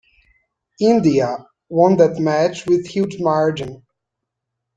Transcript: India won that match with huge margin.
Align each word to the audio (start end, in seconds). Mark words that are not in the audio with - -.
India 0.79 1.45
won 1.69 1.95
that 1.97 2.17
match 2.17 2.65
with 2.65 2.87
huge 2.87 3.17
margin. 3.19 3.85